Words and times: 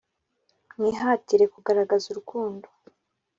Mwihatire 0.77 1.45
kugaragaza 1.53 2.05
urukundo 2.11 2.67